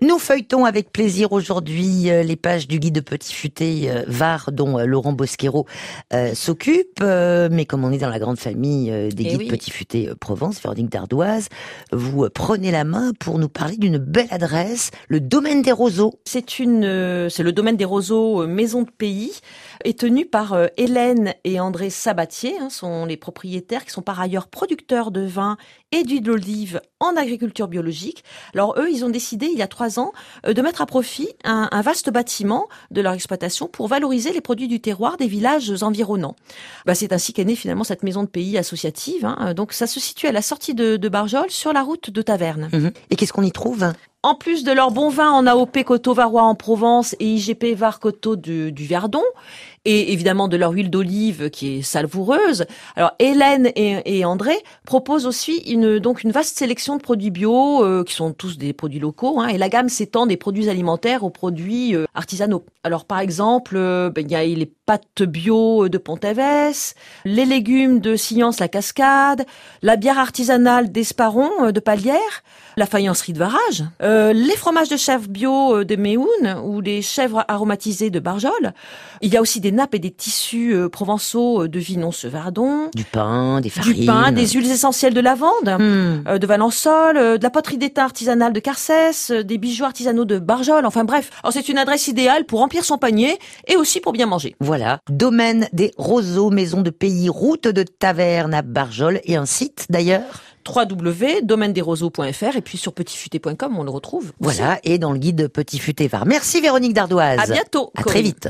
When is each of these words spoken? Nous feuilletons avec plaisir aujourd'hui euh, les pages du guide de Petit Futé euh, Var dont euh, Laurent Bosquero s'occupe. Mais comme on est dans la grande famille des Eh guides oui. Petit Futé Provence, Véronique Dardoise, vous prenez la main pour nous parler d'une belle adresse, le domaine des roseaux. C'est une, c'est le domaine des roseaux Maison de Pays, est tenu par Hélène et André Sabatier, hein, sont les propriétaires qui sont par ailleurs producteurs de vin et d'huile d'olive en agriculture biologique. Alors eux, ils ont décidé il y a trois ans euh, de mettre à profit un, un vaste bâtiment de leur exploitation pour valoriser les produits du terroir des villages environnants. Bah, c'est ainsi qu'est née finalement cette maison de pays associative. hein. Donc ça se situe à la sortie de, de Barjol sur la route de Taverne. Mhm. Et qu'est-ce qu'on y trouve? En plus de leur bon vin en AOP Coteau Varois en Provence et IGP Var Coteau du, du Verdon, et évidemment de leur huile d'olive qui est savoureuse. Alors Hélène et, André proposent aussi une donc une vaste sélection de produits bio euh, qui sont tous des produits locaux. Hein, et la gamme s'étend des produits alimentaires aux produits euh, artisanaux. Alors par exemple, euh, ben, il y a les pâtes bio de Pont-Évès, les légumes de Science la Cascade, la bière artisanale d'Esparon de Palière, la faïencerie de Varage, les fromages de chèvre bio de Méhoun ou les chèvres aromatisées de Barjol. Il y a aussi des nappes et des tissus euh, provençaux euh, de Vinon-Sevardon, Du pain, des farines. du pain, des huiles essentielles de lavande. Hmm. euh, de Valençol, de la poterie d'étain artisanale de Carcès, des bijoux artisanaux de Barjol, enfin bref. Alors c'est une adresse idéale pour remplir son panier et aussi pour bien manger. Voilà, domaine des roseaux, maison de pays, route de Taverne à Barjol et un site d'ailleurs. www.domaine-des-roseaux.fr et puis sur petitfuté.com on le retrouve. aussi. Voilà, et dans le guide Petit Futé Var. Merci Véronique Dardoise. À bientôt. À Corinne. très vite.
Nous 0.00 0.20
feuilletons 0.20 0.64
avec 0.64 0.92
plaisir 0.92 1.32
aujourd'hui 1.32 2.08
euh, 2.08 2.22
les 2.22 2.36
pages 2.36 2.68
du 2.68 2.78
guide 2.78 2.94
de 2.94 3.00
Petit 3.00 3.34
Futé 3.34 3.90
euh, 3.90 4.04
Var 4.06 4.52
dont 4.52 4.78
euh, 4.78 4.84
Laurent 4.84 5.12
Bosquero 5.12 5.66
s'occupe. 6.34 7.00
Mais 7.00 7.64
comme 7.66 7.84
on 7.84 7.90
est 7.90 7.98
dans 7.98 8.08
la 8.08 8.20
grande 8.20 8.38
famille 8.38 8.90
des 8.90 9.24
Eh 9.24 9.28
guides 9.30 9.38
oui. 9.38 9.48
Petit 9.48 9.72
Futé 9.72 10.10
Provence, 10.20 10.60
Véronique 10.62 10.88
Dardoise, 10.88 11.48
vous 11.90 12.28
prenez 12.32 12.70
la 12.70 12.84
main 12.84 13.12
pour 13.18 13.38
nous 13.38 13.48
parler 13.48 13.76
d'une 13.76 13.98
belle 13.98 14.28
adresse, 14.30 14.92
le 15.08 15.20
domaine 15.20 15.62
des 15.62 15.72
roseaux. 15.72 16.14
C'est 16.24 16.60
une, 16.60 17.28
c'est 17.28 17.42
le 17.42 17.52
domaine 17.52 17.76
des 17.76 17.84
roseaux 17.84 18.46
Maison 18.46 18.82
de 18.82 18.90
Pays, 18.90 19.32
est 19.84 19.98
tenu 19.98 20.26
par 20.26 20.56
Hélène 20.76 21.34
et 21.44 21.60
André 21.60 21.90
Sabatier, 21.90 22.54
hein, 22.60 22.70
sont 22.70 23.04
les 23.04 23.16
propriétaires 23.16 23.84
qui 23.84 23.90
sont 23.90 24.02
par 24.02 24.20
ailleurs 24.20 24.48
producteurs 24.48 25.10
de 25.10 25.22
vin 25.22 25.56
et 25.92 26.04
d'huile 26.04 26.22
d'olive 26.22 26.80
en 27.00 27.16
agriculture 27.16 27.68
biologique. 27.68 28.24
Alors 28.54 28.74
eux, 28.78 28.90
ils 28.90 29.04
ont 29.04 29.10
décidé 29.10 29.46
il 29.46 29.58
y 29.58 29.62
a 29.62 29.68
trois 29.68 29.87
ans 29.96 30.12
euh, 30.46 30.52
de 30.52 30.60
mettre 30.60 30.82
à 30.82 30.86
profit 30.86 31.28
un, 31.44 31.68
un 31.72 31.80
vaste 31.82 32.10
bâtiment 32.10 32.66
de 32.90 33.00
leur 33.00 33.14
exploitation 33.14 33.66
pour 33.68 33.88
valoriser 33.88 34.32
les 34.32 34.40
produits 34.40 34.68
du 34.68 34.80
terroir 34.80 35.16
des 35.16 35.26
villages 35.26 35.72
environnants. 35.82 36.36
Bah, 36.84 36.94
c'est 36.94 37.12
ainsi 37.12 37.32
qu'est 37.32 37.44
née 37.44 37.56
finalement 37.56 37.84
cette 37.84 38.02
maison 38.02 38.22
de 38.22 38.28
pays 38.28 38.58
associative. 38.58 39.24
hein. 39.24 39.54
Donc 39.54 39.72
ça 39.72 39.86
se 39.86 40.00
situe 40.00 40.26
à 40.26 40.32
la 40.32 40.42
sortie 40.42 40.74
de, 40.74 40.96
de 40.96 41.08
Barjol 41.08 41.50
sur 41.50 41.72
la 41.72 41.82
route 41.82 42.10
de 42.10 42.22
Taverne. 42.22 42.68
Mhm. 42.72 42.92
Et 43.10 43.16
qu'est-ce 43.16 43.32
qu'on 43.32 43.42
y 43.42 43.52
trouve? 43.52 43.92
En 44.24 44.34
plus 44.34 44.64
de 44.64 44.72
leur 44.72 44.90
bon 44.90 45.10
vin 45.10 45.30
en 45.30 45.46
AOP 45.46 45.84
Coteau 45.84 46.12
Varois 46.12 46.42
en 46.42 46.56
Provence 46.56 47.14
et 47.20 47.24
IGP 47.24 47.76
Var 47.76 48.00
Coteau 48.00 48.34
du, 48.34 48.72
du 48.72 48.84
Verdon, 48.84 49.22
et 49.88 50.12
évidemment 50.12 50.48
de 50.48 50.58
leur 50.58 50.72
huile 50.72 50.90
d'olive 50.90 51.48
qui 51.48 51.78
est 51.78 51.82
savoureuse. 51.82 52.66
Alors 52.94 53.12
Hélène 53.18 53.70
et, 53.74 54.22
André 54.26 54.52
proposent 54.84 55.24
aussi 55.24 55.56
une 55.66 55.98
donc 55.98 56.22
une 56.24 56.30
vaste 56.30 56.58
sélection 56.58 56.96
de 56.96 57.02
produits 57.02 57.30
bio 57.30 57.82
euh, 57.82 58.04
qui 58.04 58.12
sont 58.12 58.32
tous 58.32 58.58
des 58.58 58.74
produits 58.74 58.98
locaux. 59.00 59.40
Hein, 59.40 59.48
et 59.48 59.56
la 59.56 59.70
gamme 59.70 59.88
s'étend 59.88 60.26
des 60.26 60.36
produits 60.36 60.68
alimentaires 60.68 61.24
aux 61.24 61.30
produits 61.30 61.96
euh, 61.96 62.04
artisanaux. 62.14 62.66
Alors 62.84 63.06
par 63.06 63.20
exemple, 63.20 63.76
euh, 63.76 64.10
ben, 64.10 64.26
il 64.26 64.30
y 64.30 64.34
a 64.34 64.44
les 64.44 64.66
pâtes 64.66 65.22
bio 65.22 65.88
de 65.88 65.96
Pont-Évès, 65.96 66.94
les 67.24 67.46
légumes 67.46 68.00
de 68.00 68.14
Science 68.14 68.60
la 68.60 68.68
Cascade, 68.68 69.46
la 69.80 69.96
bière 69.96 70.18
artisanale 70.18 70.92
d'Esparon 70.92 71.70
de 71.72 71.80
Palière, 71.80 72.42
la 72.76 72.84
faïencerie 72.84 73.32
de 73.32 73.38
Varage, 73.38 73.84
les 74.00 74.56
fromages 74.56 74.88
de 74.88 74.96
chèvre 74.96 75.28
bio 75.28 75.84
de 75.84 75.96
Méhoun 75.96 76.60
ou 76.64 76.80
les 76.80 77.02
chèvres 77.02 77.44
aromatisées 77.48 78.10
de 78.10 78.20
Barjol. 78.20 78.72
Il 79.20 79.32
y 79.32 79.36
a 79.36 79.40
aussi 79.40 79.60
des 79.60 79.72
nappes 79.78 79.94
et 79.94 79.98
des 79.98 80.10
tissus 80.10 80.74
euh, 80.74 80.88
provençaux 80.88 81.62
euh, 81.62 81.68
de 81.68 81.78
Vinon-Sevardon, 81.78 82.90
Du 82.94 83.04
pain, 83.04 83.60
des 83.60 83.70
farines. 83.70 83.94
du 83.94 84.04
pain, 84.06 84.32
des 84.32 84.46
huiles 84.48 84.70
essentielles 84.70 85.14
de 85.14 85.20
lavande. 85.20 85.48
Hmm. 85.64 86.24
euh, 86.28 86.38
de 86.38 86.46
Valençol, 86.46 87.16
de 87.16 87.42
la 87.42 87.50
poterie 87.50 87.78
d'étain 87.78 88.04
artisanale 88.04 88.52
de 88.52 88.60
Carcès, 88.60 89.30
des 89.44 89.58
bijoux 89.58 89.84
artisanaux 89.84 90.24
de 90.24 90.38
Barjol, 90.38 90.84
enfin 90.84 91.04
bref. 91.04 91.30
Alors 91.42 91.52
c'est 91.52 91.68
une 91.68 91.78
adresse 91.78 92.08
idéale 92.08 92.44
pour 92.44 92.58
remplir 92.60 92.84
son 92.84 92.98
panier 92.98 93.38
et 93.66 93.76
aussi 93.76 94.00
pour 94.00 94.12
bien 94.12 94.26
manger. 94.26 94.54
Voilà, 94.60 95.00
domaine 95.08 95.68
des 95.72 95.92
roseaux, 95.96 96.50
maison 96.50 96.82
de 96.82 96.90
pays, 96.90 97.28
route 97.28 97.68
de 97.68 97.82
Taverne 97.84 98.52
à 98.54 98.62
Barjol 98.62 99.20
et 99.24 99.36
un 99.36 99.46
site 99.46 99.86
d'ailleurs. 99.90 100.42
www.domaine-des-roseaux.fr 100.68 102.56
et 102.56 102.60
puis 102.60 102.76
sur 102.78 102.92
petitfuté.com 102.92 103.76
on 103.78 103.82
le 103.82 103.90
retrouve. 103.90 104.32
aussi. 104.40 104.58
Voilà, 104.58 104.78
et 104.84 104.98
dans 104.98 105.12
le 105.12 105.18
guide 105.18 105.48
Petit 105.48 105.78
Futé 105.78 106.08
Var. 106.08 106.26
Merci 106.26 106.60
Véronique 106.60 106.94
Dardoise. 106.94 107.38
À 107.40 107.46
bientôt. 107.52 107.90
À 107.96 108.02
Corinne. 108.02 108.12
très 108.12 108.22
vite. 108.22 108.48